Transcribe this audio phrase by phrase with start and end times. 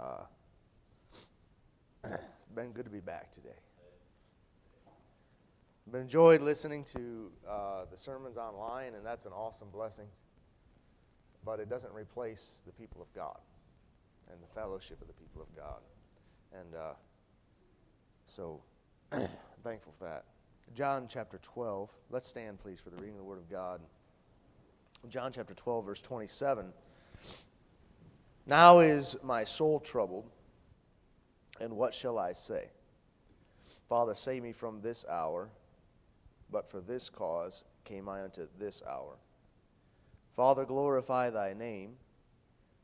[0.00, 0.22] Uh,
[2.04, 3.48] it's been good to be back today.
[5.86, 10.06] I've enjoyed listening to uh, the sermons online, and that's an awesome blessing.
[11.44, 13.38] But it doesn't replace the people of God
[14.32, 15.80] and the fellowship of the people of God.
[16.58, 16.92] And uh,
[18.24, 18.62] so,
[19.12, 19.28] I'm
[19.64, 20.24] thankful for that.
[20.74, 21.90] John chapter 12.
[22.10, 23.80] Let's stand, please, for the reading of the Word of God.
[25.08, 26.72] John chapter 12, verse 27.
[28.50, 30.28] Now is my soul troubled,
[31.60, 32.64] and what shall I say?
[33.88, 35.50] Father, save me from this hour,
[36.50, 39.18] but for this cause came I unto this hour.
[40.34, 41.92] Father, glorify thy name.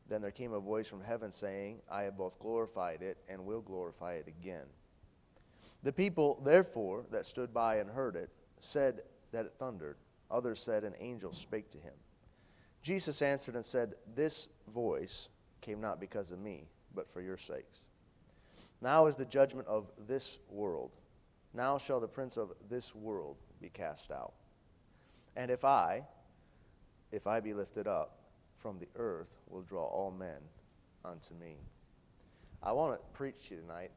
[0.09, 3.60] Then there came a voice from heaven saying, I have both glorified it and will
[3.60, 4.66] glorify it again.
[5.83, 9.01] The people, therefore, that stood by and heard it, said
[9.33, 9.96] that it thundered.
[10.30, 11.95] Others said, An angel spake to him.
[12.83, 15.29] Jesus answered and said, This voice
[15.66, 17.80] came not because of me, but for your sakes.
[18.80, 20.93] Now is the judgment of this world.
[21.52, 24.35] Now shall the prince of this world be cast out.
[25.35, 26.05] And if I,
[27.10, 28.21] if I be lifted up
[28.59, 30.38] from the earth, will draw all men
[31.05, 31.57] unto me.
[32.62, 33.90] I want to preach to you tonight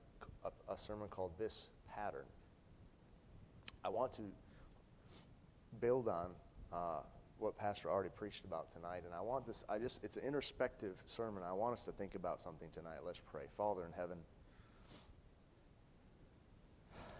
[0.43, 2.25] a, a sermon called This Pattern.
[3.83, 4.23] I want to
[5.79, 6.31] build on
[6.73, 7.01] uh,
[7.39, 9.03] what Pastor already preached about tonight.
[9.05, 11.41] And I want this, I just, it's an introspective sermon.
[11.47, 12.99] I want us to think about something tonight.
[13.05, 13.43] Let's pray.
[13.57, 14.17] Father in heaven,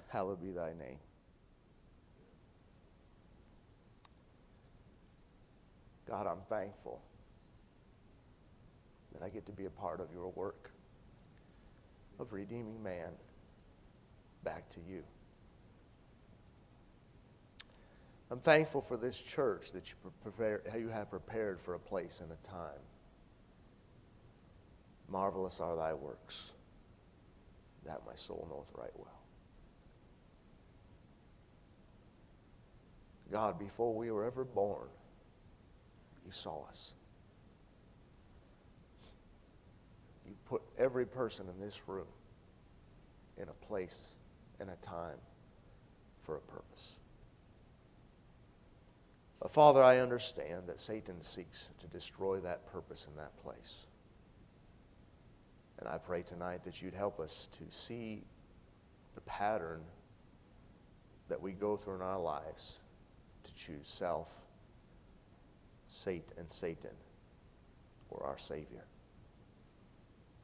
[0.09, 0.97] hallowed be thy name.
[6.07, 7.01] God, I'm thankful
[9.13, 10.71] that I get to be a part of your work
[12.19, 13.11] of redeeming man
[14.43, 15.03] back to you.
[18.31, 22.31] I'm thankful for this church that you, prepare, you have prepared for a place and
[22.31, 22.79] a time.
[25.09, 26.51] Marvelous are thy works.
[27.85, 29.19] That my soul knoweth right well.
[33.31, 34.87] God, before we were ever born,
[36.25, 36.93] you saw us.
[40.27, 42.07] You put every person in this room
[43.37, 44.01] in a place
[44.59, 45.17] and a time
[46.23, 46.98] for a purpose.
[49.49, 53.87] Father, I understand that Satan seeks to destroy that purpose in that place.
[55.79, 58.25] And I pray tonight that you'd help us to see
[59.15, 59.81] the pattern
[61.29, 62.77] that we go through in our lives
[63.43, 64.29] to choose self,
[65.87, 66.91] Satan, and Satan
[68.11, 68.85] or our Savior.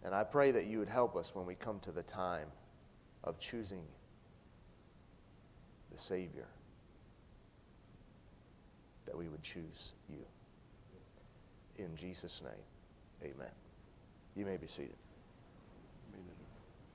[0.04, 2.48] And I pray that you would help us when we come to the time
[3.24, 3.84] of choosing
[5.92, 6.48] the Savior
[9.06, 10.26] that we would choose you.
[11.78, 13.52] In Jesus' name, amen.
[14.36, 14.96] You may be seated.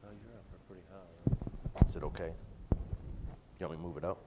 [0.02, 1.86] You're up there pretty high.
[1.86, 2.32] Is it okay?
[3.58, 4.18] You want me to move it up?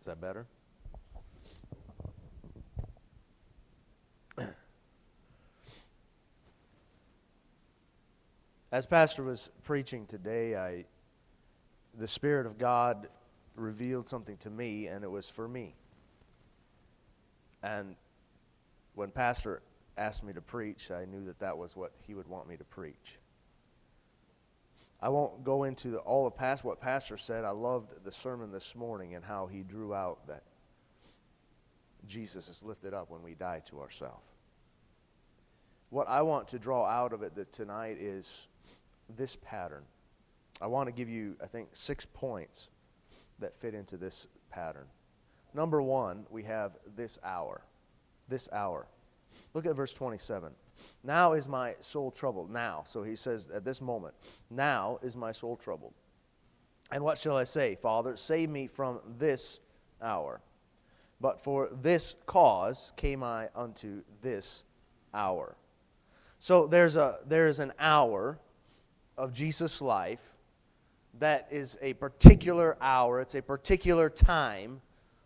[0.00, 0.46] Is that better?
[8.72, 10.84] As Pastor was preaching today, I,
[11.96, 13.06] the Spirit of God
[13.54, 15.74] revealed something to me, and it was for me.
[17.62, 17.96] And
[18.94, 19.62] when Pastor
[19.96, 22.64] asked me to preach, I knew that that was what he would want me to
[22.64, 23.18] preach.
[25.00, 27.44] I won't go into the, all of past what Pastor said.
[27.44, 30.44] I loved the sermon this morning and how he drew out that
[32.06, 34.24] Jesus is lifted up when we die to ourselves.
[35.90, 38.46] What I want to draw out of it that tonight is
[39.16, 39.84] this pattern.
[40.60, 42.68] I want to give you, I think, six points
[43.38, 44.86] that fit into this pattern.
[45.52, 47.62] Number one, we have this hour.
[48.28, 48.86] This hour.
[49.52, 50.52] Look at verse 27.
[51.02, 52.50] Now is my soul troubled.
[52.50, 52.82] Now.
[52.86, 54.14] So he says at this moment,
[54.50, 55.94] now is my soul troubled.
[56.90, 57.76] And what shall I say?
[57.76, 59.60] Father, save me from this
[60.02, 60.40] hour.
[61.20, 64.64] But for this cause came I unto this
[65.12, 65.56] hour.
[66.38, 68.38] So there's, a, there's an hour
[69.16, 70.33] of Jesus' life
[71.18, 74.80] that is a particular hour, it's a particular time,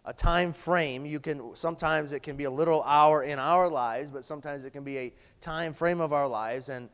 [0.04, 1.06] a time frame.
[1.06, 4.70] You can sometimes it can be a little hour in our lives, but sometimes it
[4.70, 6.88] can be a time frame of our lives and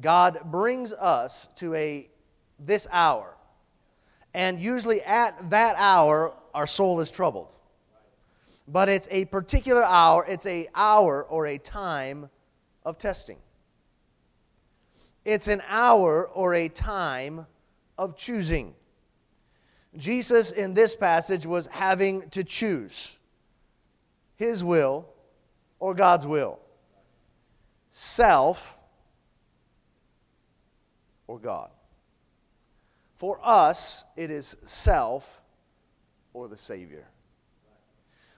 [0.00, 2.08] God brings us to a
[2.58, 3.36] this hour.
[4.34, 7.54] And usually at that hour our soul is troubled.
[8.66, 12.28] But it's a particular hour, it's a hour or a time
[12.84, 13.38] of testing.
[15.24, 17.46] It's an hour or a time
[17.98, 18.74] of choosing.
[19.96, 23.18] Jesus in this passage was having to choose
[24.36, 25.08] his will
[25.80, 26.60] or God's will.
[27.90, 28.76] self
[31.26, 31.70] or God.
[33.16, 35.42] For us, it is self
[36.32, 37.08] or the Savior.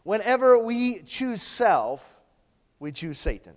[0.04, 2.18] Whenever we choose self,
[2.78, 3.54] we choose Satan.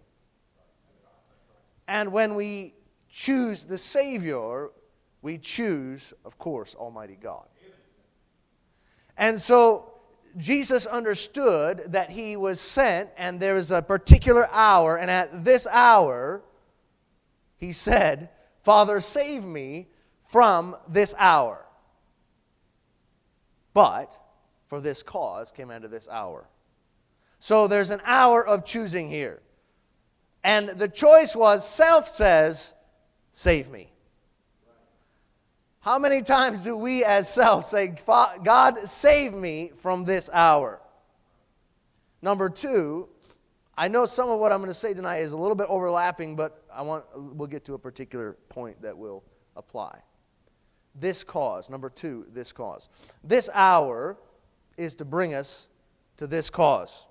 [1.87, 2.73] And when we
[3.09, 4.71] choose the Savior,
[5.23, 7.47] we choose, of course, Almighty God.
[9.17, 9.93] And so
[10.37, 15.65] Jesus understood that he was sent, and there is a particular hour, and at this
[15.65, 16.43] hour,
[17.57, 18.29] he said,
[18.63, 19.87] Father, save me
[20.25, 21.65] from this hour.
[23.73, 24.17] But
[24.67, 26.49] for this cause came into this hour.
[27.39, 29.41] So there's an hour of choosing here.
[30.43, 32.73] And the choice was self says,
[33.31, 33.92] Save me.
[35.83, 40.79] How many times do we as self say, God, save me from this hour?
[42.21, 43.09] Number two,
[43.77, 46.37] I know some of what I'm going to say tonight is a little bit overlapping,
[46.37, 49.25] but I want, we'll get to a particular point that will
[49.57, 49.99] apply.
[50.95, 52.87] This cause, number two, this cause.
[53.21, 54.15] This hour
[54.77, 55.67] is to bring us
[56.15, 57.07] to this cause.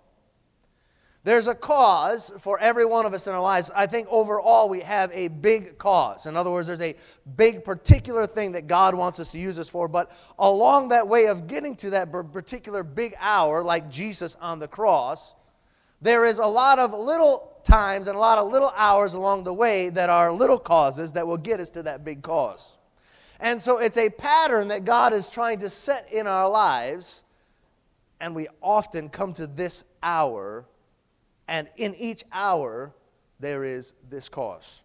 [1.24, 3.70] There's a cause for every one of us in our lives.
[3.76, 6.26] I think overall we have a big cause.
[6.26, 6.96] In other words, there's a
[7.36, 9.86] big particular thing that God wants us to use us for.
[9.86, 14.66] But along that way of getting to that particular big hour, like Jesus on the
[14.66, 15.36] cross,
[16.00, 19.54] there is a lot of little times and a lot of little hours along the
[19.54, 22.78] way that are little causes that will get us to that big cause.
[23.38, 27.22] And so it's a pattern that God is trying to set in our lives.
[28.20, 30.64] And we often come to this hour
[31.52, 32.94] and in each hour,
[33.38, 34.80] there is this cause.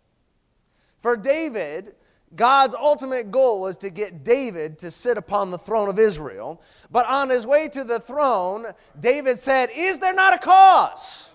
[0.99, 1.95] For David,
[2.35, 6.61] God's ultimate goal was to get David to sit upon the throne of Israel.
[6.91, 8.65] But on his way to the throne,
[8.99, 11.29] David said, Is there not a cause?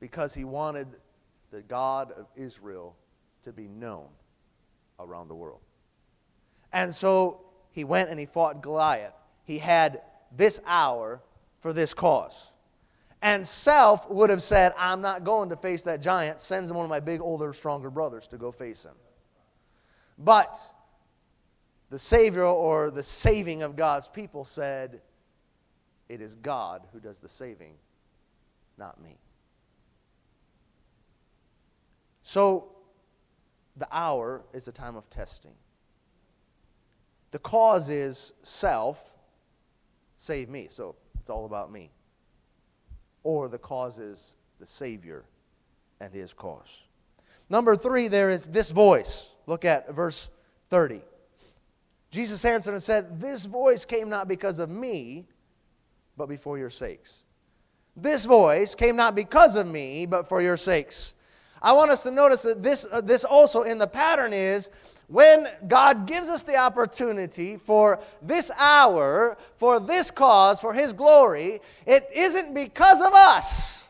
[0.00, 0.86] Because he wanted
[1.50, 2.96] the God of Israel
[3.42, 4.06] to be known
[4.98, 5.60] around the world.
[6.72, 7.42] And so
[7.72, 9.12] he went and he fought Goliath.
[9.44, 10.00] He had
[10.34, 11.20] this hour
[11.60, 12.51] for this cause.
[13.22, 16.90] And self would have said, I'm not going to face that giant, sends one of
[16.90, 18.96] my big, older, stronger brothers to go face him.
[20.18, 20.58] But
[21.88, 25.00] the Savior or the saving of God's people said,
[26.08, 27.74] It is God who does the saving,
[28.76, 29.18] not me.
[32.24, 32.72] So
[33.76, 35.54] the hour is a time of testing.
[37.30, 39.12] The cause is self,
[40.18, 40.66] save me.
[40.68, 41.92] So it's all about me
[43.24, 45.24] or the cause is the Savior
[46.00, 46.82] and his cause.
[47.48, 49.30] Number three, there is this voice.
[49.46, 50.28] Look at verse
[50.70, 51.00] 30.
[52.10, 55.26] Jesus answered and said, This voice came not because of me,
[56.16, 57.22] but before your sakes.
[57.96, 61.14] This voice came not because of me, but for your sakes.
[61.62, 64.68] I want us to notice that this, uh, this also in the pattern is
[65.06, 71.60] when God gives us the opportunity for this hour, for this cause, for His glory,
[71.86, 73.88] it isn't because of us,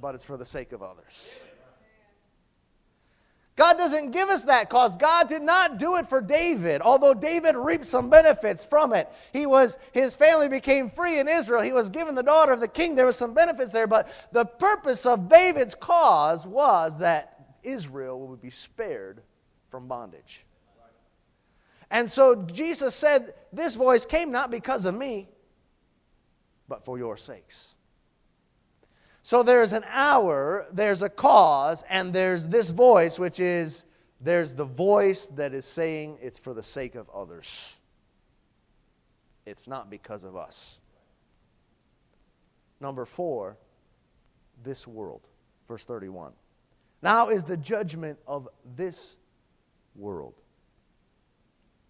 [0.00, 1.28] but it's for the sake of others.
[3.56, 4.96] God doesn't give us that cause.
[4.96, 9.08] God did not do it for David, although David reaped some benefits from it.
[9.32, 11.62] He was his family became free in Israel.
[11.62, 12.96] He was given the daughter of the king.
[12.96, 18.42] There were some benefits there, but the purpose of David's cause was that Israel would
[18.42, 19.22] be spared
[19.70, 20.44] from bondage.
[21.90, 25.28] And so Jesus said, This voice came not because of me,
[26.68, 27.73] but for your sakes.
[29.24, 33.86] So there's an hour, there's a cause, and there's this voice, which is
[34.20, 37.74] there's the voice that is saying it's for the sake of others.
[39.46, 40.78] It's not because of us.
[42.80, 43.56] Number four,
[44.62, 45.22] this world.
[45.68, 46.32] Verse 31.
[47.00, 49.16] Now is the judgment of this
[49.96, 50.34] world.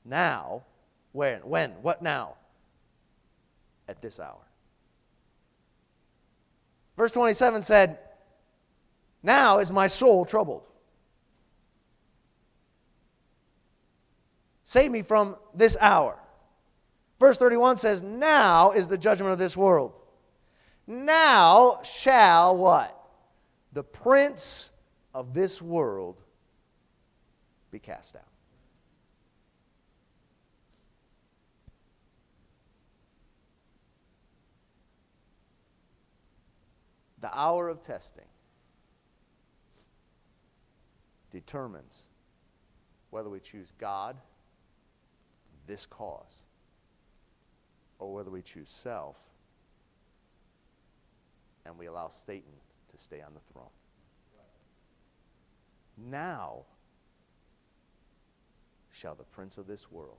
[0.05, 0.63] Now,
[1.11, 1.41] when?
[1.41, 1.73] When?
[1.83, 2.37] What now?
[3.89, 4.47] At this hour.
[6.97, 7.99] Verse 27 said,
[9.23, 10.63] Now is my soul troubled.
[14.63, 16.19] Save me from this hour.
[17.21, 19.93] Verse 31 says, Now is the judgment of this world.
[20.87, 22.99] Now shall what?
[23.73, 24.71] The prince
[25.13, 26.21] of this world
[27.71, 28.23] be cast out.
[37.25, 38.27] The hour of testing
[41.31, 42.05] determines
[43.09, 44.19] whether we choose God,
[45.67, 46.43] this cause,
[47.99, 49.17] or whether we choose self
[51.65, 52.53] and we allow Satan
[52.95, 53.73] to stay on the throne.
[55.97, 56.65] Now
[58.93, 60.19] shall the prince of this world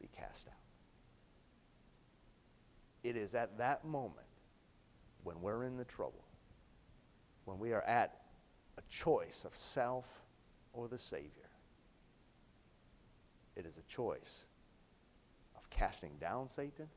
[0.00, 0.54] be cast out.
[3.04, 4.27] It is at that moment
[5.24, 6.24] when we're in the trouble,
[7.44, 8.20] when we are at
[8.76, 10.06] a choice of self
[10.72, 11.30] or the Savior.
[13.56, 14.44] It is a choice
[15.56, 16.88] of casting down Satan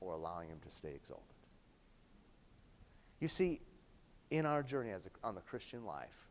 [0.00, 1.24] or allowing him to stay exalted.
[3.20, 3.60] You see,
[4.30, 6.28] in our journey as a, on the Christian life,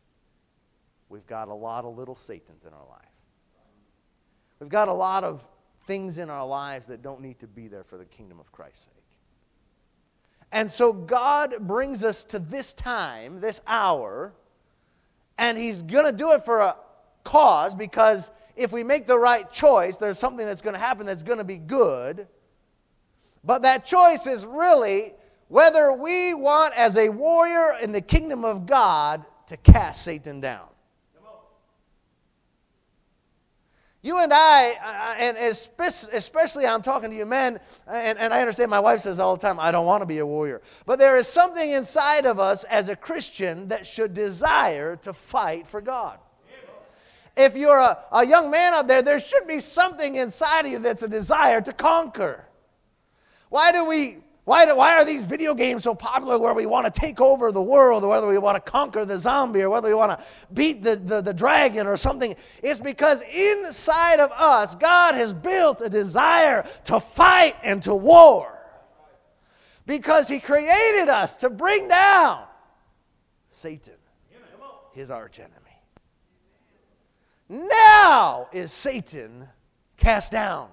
[1.10, 3.08] we've got a lot of little Satans in our life.
[4.60, 5.44] We've got a lot of
[5.86, 8.86] things in our lives that don't need to be there for the kingdom of Christ's
[8.86, 9.03] sake.
[10.54, 14.34] And so God brings us to this time, this hour,
[15.38, 16.76] and He's going to do it for a
[17.24, 21.24] cause because if we make the right choice, there's something that's going to happen that's
[21.24, 22.28] going to be good.
[23.44, 25.14] But that choice is really
[25.48, 30.68] whether we want, as a warrior in the kingdom of God, to cast Satan down.
[34.04, 37.58] You and I, uh, and especially I'm talking to you men,
[37.88, 40.06] uh, and, and I understand my wife says all the time, I don't want to
[40.06, 40.62] be a warrior.
[40.86, 45.66] But there is something inside of us as a Christian that should desire to fight
[45.66, 46.20] for God.
[47.38, 50.80] If you're a, a young man out there, there should be something inside of you
[50.80, 52.46] that's a desire to conquer.
[53.48, 56.92] Why do we why, do, why are these video games so popular where we want
[56.92, 59.88] to take over the world, or whether we want to conquer the zombie, or whether
[59.88, 62.36] we want to beat the, the, the dragon or something?
[62.62, 68.60] It's because inside of us, God has built a desire to fight and to war.
[69.86, 72.44] Because He created us to bring down
[73.50, 73.94] Satan,
[74.94, 75.54] his archenemy.
[77.48, 79.48] Now is Satan
[79.96, 80.70] cast down.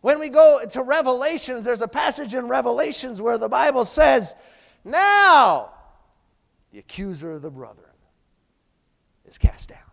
[0.00, 4.34] When we go to Revelations, there's a passage in Revelations where the Bible says,
[4.84, 5.72] Now
[6.72, 7.86] the accuser of the brethren
[9.26, 9.89] is cast down.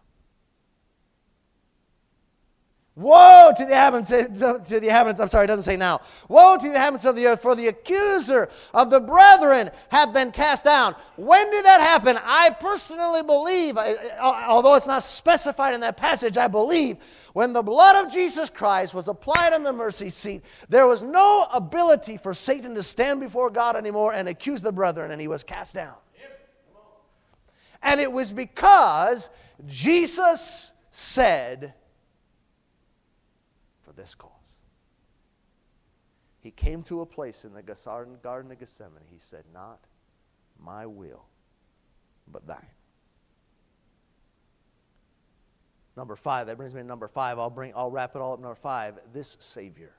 [2.98, 6.02] Woe to the inhabitants, to the inhabitants, I'm sorry, it doesn't say now.
[6.30, 10.32] Woe to the inhabitants of the earth, for the accuser of the brethren hath been
[10.32, 10.96] cast down.
[11.16, 12.18] When did that happen?
[12.20, 16.98] I personally believe, although it's not specified in that passage, I believe
[17.34, 21.46] when the blood of Jesus Christ was applied on the mercy seat, there was no
[21.54, 25.44] ability for Satan to stand before God anymore and accuse the brethren, and he was
[25.44, 25.94] cast down.
[27.84, 29.30] And it was because
[29.68, 31.76] Jesus said,
[33.98, 34.32] this cause.
[36.40, 39.04] He came to a place in the Garden of Gethsemane.
[39.12, 39.80] He said, Not
[40.58, 41.26] my will,
[42.32, 42.66] but thine.
[45.98, 47.40] Number five, that brings me to number five.
[47.40, 48.40] I'll bring I'll wrap it all up.
[48.40, 49.94] Number five, this Savior.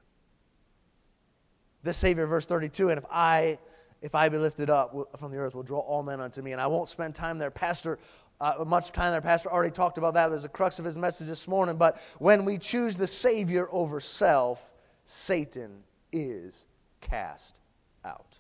[1.83, 3.59] This Savior, verse 32, and if I
[4.01, 6.53] if I be lifted up from the earth, will draw all men unto me.
[6.53, 7.51] And I won't spend time there.
[7.51, 7.99] Pastor
[8.41, 9.21] uh, much time there.
[9.21, 10.29] Pastor already talked about that.
[10.29, 11.77] There's a crux of his message this morning.
[11.77, 14.63] But when we choose the Savior over self,
[15.05, 16.65] Satan is
[17.01, 17.61] cast
[18.05, 18.39] out.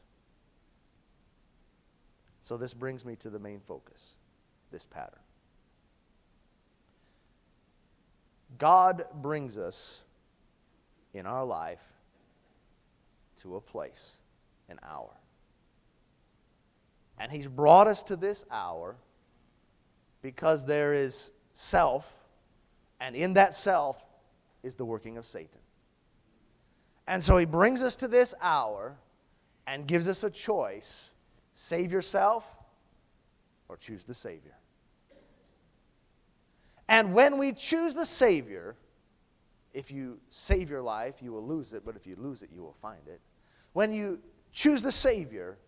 [2.40, 4.14] So this brings me to the main focus
[4.70, 5.20] this pattern.
[8.58, 10.02] God brings us
[11.12, 11.82] in our life
[13.38, 14.14] to a place,
[14.68, 15.10] an hour.
[17.18, 18.96] And He's brought us to this hour
[20.22, 22.12] because there is self,
[23.00, 24.02] and in that self
[24.62, 25.60] is the working of Satan.
[27.06, 28.96] And so he brings us to this hour
[29.66, 31.10] and gives us a choice
[31.54, 32.44] save yourself
[33.68, 34.54] or choose the Savior.
[36.88, 38.76] And when we choose the Savior,
[39.74, 42.62] if you save your life, you will lose it, but if you lose it, you
[42.62, 43.20] will find it.
[43.72, 44.20] When you
[44.52, 45.58] choose the Savior,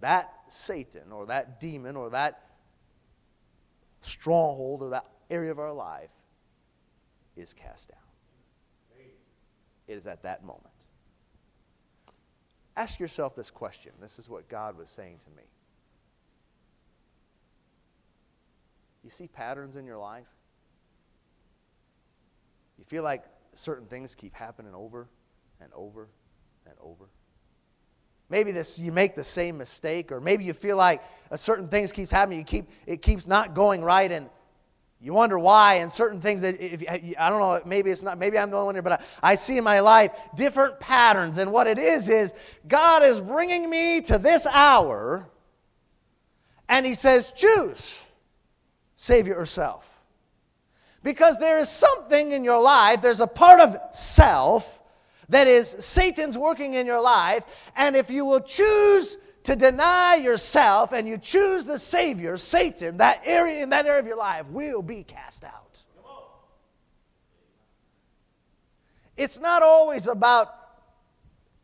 [0.00, 2.49] that Satan or that demon or that
[4.02, 6.10] stronghold or that area of our life
[7.36, 7.98] is cast down.
[9.86, 10.66] It is at that moment.
[12.76, 13.92] Ask yourself this question.
[14.00, 15.42] This is what God was saying to me.
[19.02, 20.28] You see patterns in your life?
[22.78, 25.08] You feel like certain things keep happening over
[25.60, 26.08] and over
[26.66, 27.08] and over?
[28.30, 31.02] Maybe this, you make the same mistake, or maybe you feel like
[31.34, 32.38] certain things keeps happening.
[32.38, 34.30] You keep, it keeps not going right, and
[35.00, 35.74] you wonder why.
[35.74, 38.66] And certain things that, if, I don't know, maybe it's not, maybe I'm the only
[38.66, 41.38] one here, but I, I see in my life different patterns.
[41.38, 42.32] And what it is, is
[42.68, 45.28] God is bringing me to this hour,
[46.68, 48.04] and He says, choose
[48.94, 49.98] Savior or self.
[51.02, 54.79] Because there is something in your life, there's a part of self
[55.30, 57.44] that is Satan's working in your life.
[57.76, 63.22] And if you will choose to deny yourself and you choose the Savior, Satan, that
[63.24, 65.84] area in that area of your life will be cast out.
[69.16, 70.54] It's not always about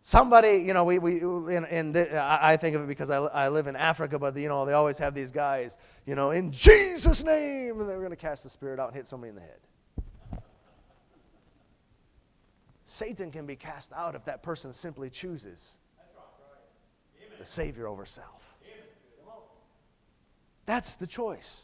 [0.00, 1.16] somebody, you know, we, we
[1.56, 4.64] in, in, I think of it because I, I live in Africa, but, you know,
[4.64, 8.44] they always have these guys, you know, in Jesus' name, and they're going to cast
[8.44, 9.58] the spirit out and hit somebody in the head.
[12.86, 15.76] Satan can be cast out if that person simply chooses
[17.38, 18.54] the Savior over self.
[20.64, 21.62] That's the choice.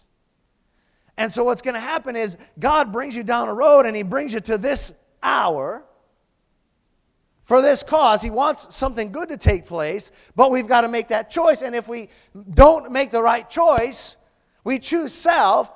[1.17, 4.03] And so, what's going to happen is God brings you down a road and He
[4.03, 5.85] brings you to this hour
[7.45, 8.21] for this cause.
[8.21, 11.63] He wants something good to take place, but we've got to make that choice.
[11.63, 12.09] And if we
[12.55, 14.17] don't make the right choice,
[14.65, 15.73] we choose self,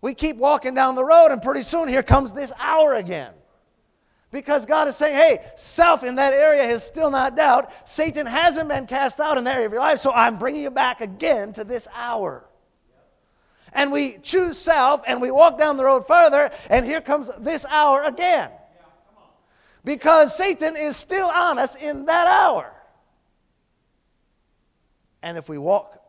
[0.00, 3.32] we keep walking down the road, and pretty soon here comes this hour again.
[4.30, 7.72] Because God is saying, hey, self in that area is still not doubt.
[7.88, 10.70] Satan hasn't been cast out in that area of your life, so I'm bringing you
[10.70, 12.44] back again to this hour.
[13.72, 17.64] And we choose self and we walk down the road further, and here comes this
[17.66, 18.50] hour again
[19.88, 22.70] because Satan is still on us in that hour.
[25.22, 26.02] And if we walk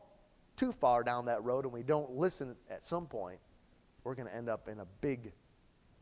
[0.57, 3.39] too far down that road and we don't listen at some point,
[4.03, 5.31] we're going to end up in a big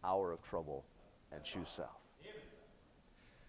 [0.04, 0.86] hour of trouble
[1.32, 2.07] and choose self.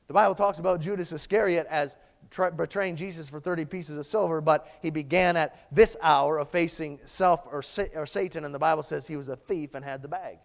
[0.08, 1.96] The Bible talks about Judas Iscariot as
[2.30, 6.48] tra- betraying Jesus for 30 pieces of silver, but he began at this hour of
[6.48, 7.62] facing self or,
[7.94, 10.38] or Satan, and the Bible says he was a thief and had the bag.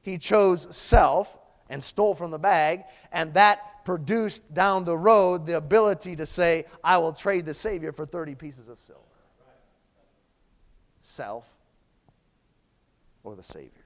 [0.00, 1.38] He chose self
[1.68, 6.64] and stole from the bag, and that produced down the road the ability to say,
[6.82, 9.02] I will trade the Savior for 30 pieces of silver.
[11.00, 11.46] Self
[13.22, 13.77] or the Savior.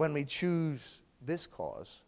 [0.00, 2.00] When we choose this cause,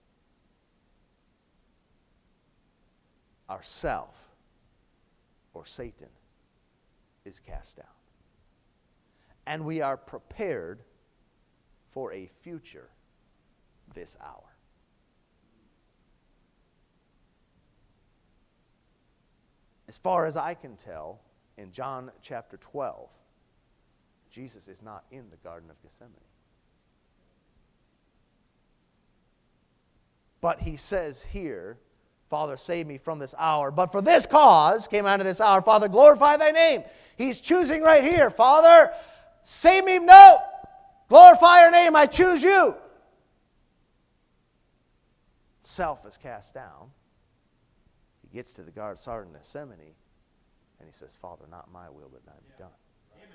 [3.50, 4.30] ourself
[5.52, 6.08] or Satan
[7.26, 7.86] is cast down.
[9.46, 10.84] And we are prepared
[11.90, 12.88] for a future
[13.92, 14.56] this hour.
[19.86, 21.20] As far as I can tell,
[21.58, 23.10] in John chapter 12,
[24.30, 26.31] Jesus is not in the Garden of Gethsemane.
[30.42, 31.78] But he says here
[32.32, 33.70] Father, save me from this hour.
[33.70, 35.60] But for this cause came out of this hour.
[35.60, 36.82] Father, glorify thy name.
[37.18, 38.30] He's choosing right here.
[38.30, 38.90] Father,
[39.42, 39.98] save me.
[39.98, 40.38] No.
[41.10, 41.94] Glorify your name.
[41.94, 42.74] I choose you.
[45.60, 46.90] Self is cast down.
[48.22, 49.92] He gets to the Garden of Gethsemane
[50.78, 52.72] and he says, Father, not my will, but thine be done.
[53.14, 53.28] Amen.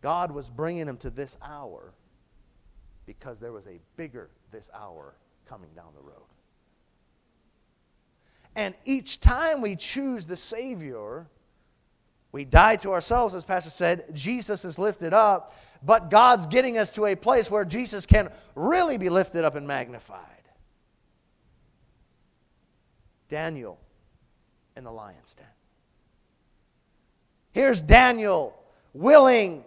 [0.00, 1.92] God was bringing him to this hour
[3.04, 5.14] because there was a bigger this hour
[5.46, 6.22] coming down the road.
[8.54, 11.26] And each time we choose the Savior,
[12.32, 14.06] we die to ourselves, as Pastor said.
[14.14, 18.96] Jesus is lifted up, but God's getting us to a place where Jesus can really
[18.96, 20.20] be lifted up and magnified.
[23.28, 23.78] Daniel
[24.76, 25.46] in the lion's den.
[27.52, 28.54] Here's Daniel
[28.92, 29.64] willing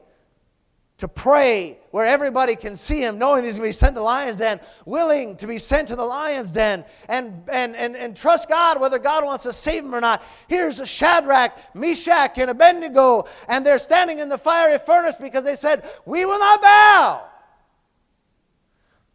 [1.00, 4.04] to pray where everybody can see him, knowing he's going to be sent to the
[4.04, 8.50] lion's den, willing to be sent to the lion's den, and, and, and, and trust
[8.50, 10.22] God whether God wants to save him or not.
[10.48, 15.90] Here's Shadrach, Meshach, and Abednego, and they're standing in the fiery furnace because they said,
[16.06, 17.24] We will not bow.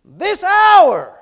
[0.04, 1.18] This hour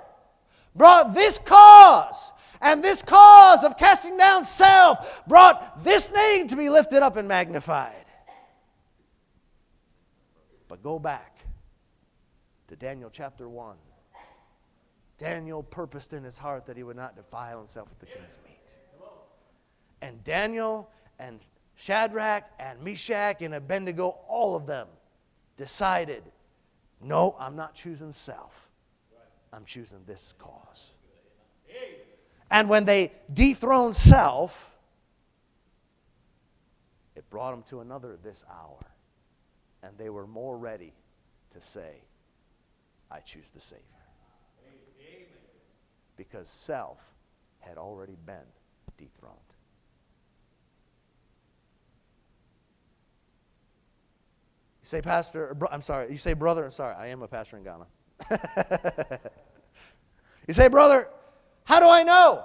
[0.75, 2.31] brought this cause.
[2.61, 7.27] And this cause of casting down self brought this name to be lifted up and
[7.27, 8.01] magnified.
[10.72, 11.44] But go back
[12.68, 13.76] to Daniel chapter 1.
[15.18, 18.72] Daniel purposed in his heart that he would not defile himself with the king's meat.
[20.00, 21.40] And Daniel and
[21.74, 24.88] Shadrach and Meshach and Abednego, all of them
[25.58, 26.22] decided
[27.02, 28.70] no, I'm not choosing self,
[29.52, 30.92] I'm choosing this cause.
[32.50, 34.74] And when they dethroned self,
[37.14, 38.87] it brought them to another this hour
[39.83, 40.92] and they were more ready
[41.51, 42.03] to say,
[43.11, 43.85] I choose the Savior.
[46.16, 46.99] Because self
[47.59, 48.47] had already been
[48.97, 49.38] dethroned.
[54.83, 57.64] You say, Pastor, I'm sorry, you say, brother, I'm sorry, I am a pastor in
[57.64, 57.87] Ghana.
[60.49, 61.09] you say, brother,
[61.64, 62.45] how do I know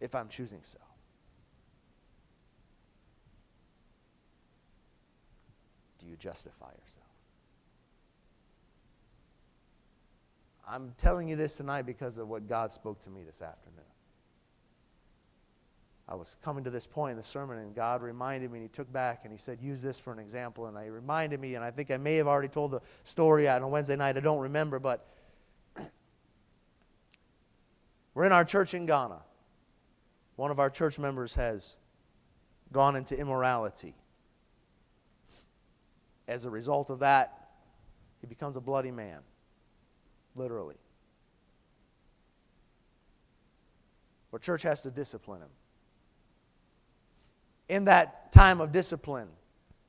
[0.00, 0.93] if I'm choosing self?
[6.24, 7.04] justify yourself.
[10.66, 13.84] I'm telling you this tonight because of what God spoke to me this afternoon.
[16.08, 18.72] I was coming to this point in the sermon, and God reminded me, and He
[18.72, 20.66] took back and He said, Use this for an example.
[20.66, 23.62] And He reminded me, and I think I may have already told the story on
[23.62, 25.06] a Wednesday night, I don't remember, but
[28.14, 29.20] we're in our church in Ghana.
[30.36, 31.76] One of our church members has
[32.72, 33.94] gone into immorality.
[36.26, 37.48] As a result of that,
[38.20, 39.20] he becomes a bloody man,
[40.34, 40.76] literally.
[44.32, 45.50] Our church has to discipline him.
[47.68, 49.28] In that time of discipline,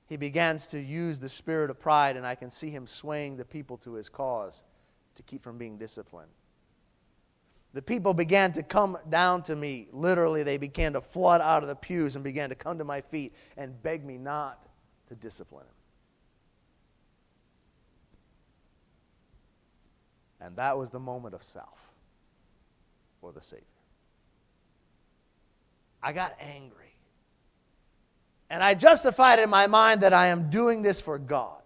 [0.07, 3.45] he begins to use the spirit of pride, and I can see him swaying the
[3.45, 4.63] people to his cause
[5.15, 6.29] to keep from being disciplined.
[7.73, 9.87] The people began to come down to me.
[9.91, 13.01] Literally, they began to flood out of the pews and began to come to my
[13.01, 14.67] feet and beg me not
[15.07, 15.74] to discipline him.
[20.45, 21.91] And that was the moment of self
[23.19, 23.65] for the Savior.
[26.03, 26.93] I got angry.
[28.51, 31.63] And I justified in my mind that I am doing this for God.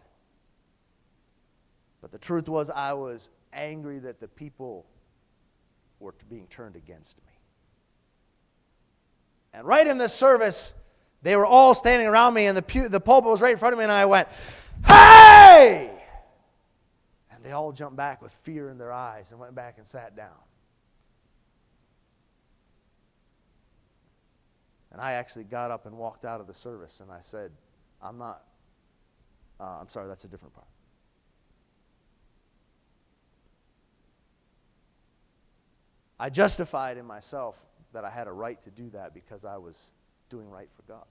[2.01, 4.85] But the truth was, I was angry that the people
[5.99, 7.33] were being turned against me.
[9.51, 10.73] And right in this service,
[11.21, 13.73] they were all standing around me, and the, pew, the pulpit was right in front
[13.73, 14.29] of me, and I went,
[14.87, 15.98] Hey!
[17.49, 20.37] They all jumped back with fear in their eyes and went back and sat down.
[24.91, 27.51] And I actually got up and walked out of the service, and I said,
[28.03, 28.43] I'm not,
[29.59, 30.67] uh, I'm sorry, that's a different part.
[36.19, 37.59] I justified in myself
[37.93, 39.89] that I had a right to do that because I was
[40.29, 41.05] doing right for God.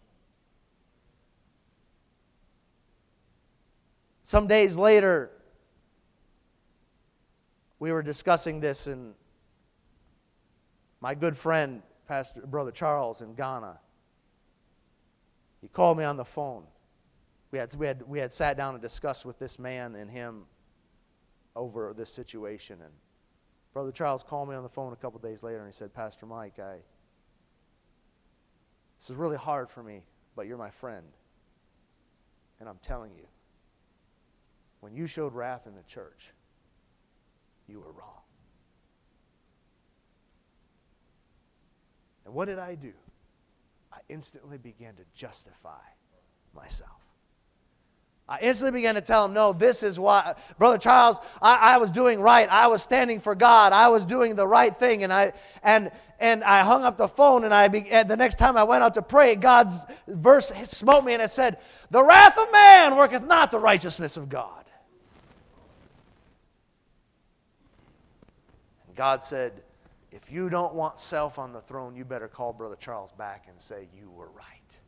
[4.23, 5.33] Some days later,
[7.79, 9.15] we were discussing this, and
[11.01, 13.79] my good friend, Pastor Brother Charles in Ghana,
[15.61, 16.65] he called me on the phone.
[17.51, 20.45] We had, we, had, we had sat down and discussed with this man and him
[21.57, 22.79] over this situation.
[22.83, 22.93] And
[23.73, 26.27] Brother Charles called me on the phone a couple days later and he said, Pastor
[26.27, 26.77] Mike, I,
[28.99, 30.03] this is really hard for me,
[30.37, 31.07] but you're my friend.
[32.61, 33.27] And I'm telling you,
[34.81, 36.33] when you showed wrath in the church,
[37.69, 38.23] you were wrong.
[42.25, 42.93] And what did I do?
[43.93, 45.81] I instantly began to justify
[46.55, 46.91] myself.
[48.29, 51.91] I instantly began to tell him, no, this is why, Brother Charles, I, I, was
[51.91, 52.47] doing right.
[52.51, 53.73] I was standing for God.
[53.73, 55.03] I was doing the right thing.
[55.03, 58.39] And I, and, and I hung up the phone, and, I be, and the next
[58.39, 61.57] time I went out to pray, God's verse smote me, and it said,
[61.91, 64.67] The wrath of man worketh not the righteousness of God.
[68.87, 69.63] And God said,
[70.11, 73.63] If you don't want self on the throne, you better call Brother Charles back and
[73.63, 74.79] say, You were right.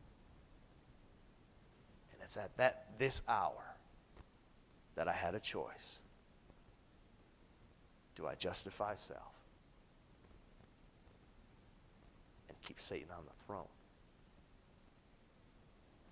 [2.13, 3.77] And it's at that this hour
[4.97, 6.01] that I had a choice.
[8.17, 9.33] Do I justify self
[12.49, 13.69] and keep Satan on the throne?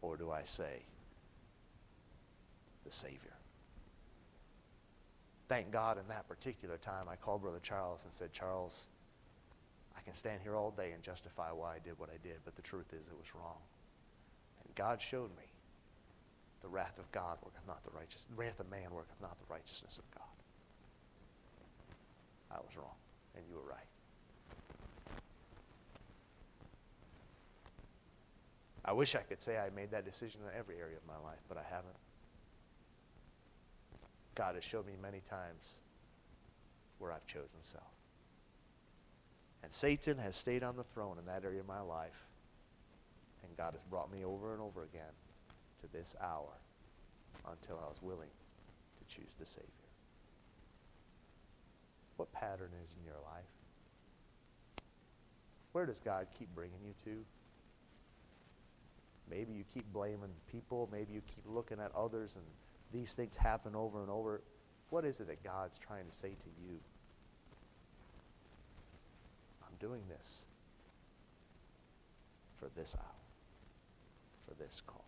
[0.02, 0.84] Or do I say,
[2.84, 3.37] the Savior?
[5.48, 8.86] Thank God in that particular time I called Brother Charles and said, Charles,
[9.96, 12.54] I can stand here all day and justify why I did what I did, but
[12.54, 13.58] the truth is it was wrong.
[14.64, 15.44] And God showed me
[16.62, 18.26] the wrath of God worketh not the righteous.
[18.28, 20.24] The wrath of man worketh not the righteousness of God.
[22.50, 22.96] I was wrong,
[23.34, 23.88] and you were right.
[28.84, 31.40] I wish I could say I made that decision in every area of my life,
[31.48, 31.97] but I haven't.
[34.38, 35.80] God has showed me many times
[36.98, 37.82] where I've chosen self.
[39.64, 42.28] And Satan has stayed on the throne in that area of my life,
[43.42, 45.12] and God has brought me over and over again
[45.80, 46.52] to this hour
[47.50, 49.66] until I was willing to choose the Savior.
[52.16, 53.44] What pattern is in your life?
[55.72, 57.24] Where does God keep bringing you to?
[59.28, 60.88] Maybe you keep blaming people.
[60.92, 62.44] Maybe you keep looking at others and
[62.92, 64.42] these things happen over and over.
[64.90, 66.78] What is it that God's trying to say to you?
[69.62, 70.42] I'm doing this
[72.58, 73.04] for this hour,
[74.48, 75.02] for this cause.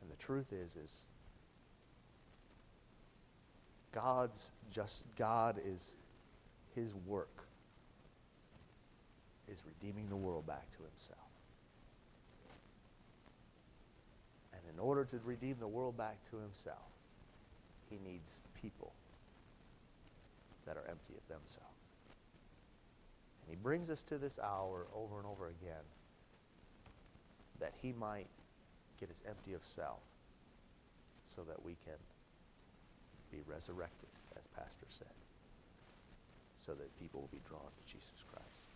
[0.00, 1.04] And the truth is, is
[3.92, 5.96] God's just God is
[6.74, 7.46] his work
[9.50, 11.18] is redeeming the world back to himself.
[14.52, 16.90] And in order to redeem the world back to himself,
[17.88, 18.92] He needs people
[20.66, 21.68] that are empty of themselves.
[23.42, 25.84] And he brings us to this hour over and over again
[27.60, 28.28] that he might
[28.98, 30.00] get us empty of self
[31.26, 31.98] so that we can
[33.30, 35.06] be resurrected, as Pastor said,
[36.56, 38.66] so that people will be drawn to Jesus Christ.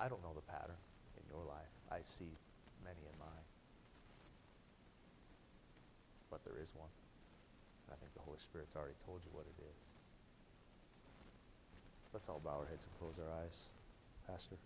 [0.00, 0.78] I don't know the pattern
[1.16, 1.72] in your life.
[1.90, 2.36] I see
[2.88, 3.46] many in mine.
[6.32, 6.88] But there is one.
[7.84, 9.78] And I think the Holy Spirit's already told you what it is.
[12.16, 13.68] Let's all bow our heads and close our eyes.
[14.26, 14.56] Pastor.